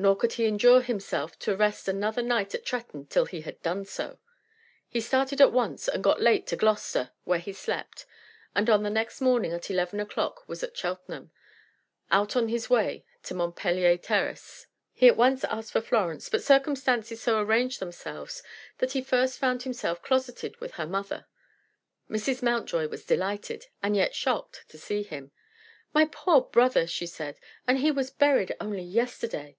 Nor 0.00 0.16
could 0.16 0.32
he 0.32 0.46
endure 0.46 0.80
himself 0.80 1.38
to 1.40 1.54
rest 1.54 1.86
another 1.86 2.22
night 2.22 2.54
at 2.54 2.64
Tretton 2.64 3.04
till 3.10 3.26
he 3.26 3.42
had 3.42 3.60
done 3.60 3.84
so. 3.84 4.18
He 4.88 4.98
started 4.98 5.42
at 5.42 5.52
once, 5.52 5.88
and 5.88 6.02
got 6.02 6.22
late 6.22 6.46
to 6.46 6.56
Gloucester, 6.56 7.10
where 7.24 7.38
he 7.38 7.52
slept, 7.52 8.06
and 8.54 8.70
on 8.70 8.82
the 8.82 8.88
next 8.88 9.20
morning 9.20 9.52
at 9.52 9.70
eleven 9.70 10.00
o'clock 10.00 10.48
was 10.48 10.62
at 10.62 10.74
Cheltenham, 10.74 11.32
out 12.10 12.34
on 12.34 12.48
his 12.48 12.70
way 12.70 13.04
to 13.24 13.34
Montpellier 13.34 13.98
Terrace. 13.98 14.68
He 14.94 15.06
at 15.06 15.18
once 15.18 15.44
asked 15.44 15.70
for 15.72 15.82
Florence, 15.82 16.30
but 16.30 16.42
circumstances 16.42 17.20
so 17.22 17.38
arranged 17.38 17.78
themselves 17.78 18.42
that 18.78 18.92
he 18.92 19.02
first 19.02 19.38
found 19.38 19.64
himself 19.64 20.00
closeted 20.00 20.56
with 20.62 20.70
her 20.76 20.86
mother. 20.86 21.26
Mrs. 22.08 22.42
Mountjoy 22.42 22.88
was 22.88 23.04
delighted, 23.04 23.66
and 23.82 23.94
yet 23.94 24.14
shocked, 24.14 24.64
to 24.68 24.78
see 24.78 25.02
him. 25.02 25.30
"My 25.92 26.06
poor 26.06 26.40
brother!" 26.40 26.86
she 26.86 27.04
said; 27.04 27.38
"and 27.68 27.80
he 27.80 27.90
was 27.90 28.08
buried 28.10 28.56
only 28.62 28.80
yesterday!" 28.82 29.58